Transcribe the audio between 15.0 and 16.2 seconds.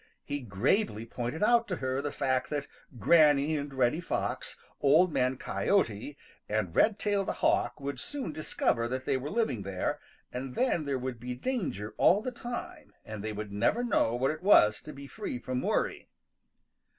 free from worry.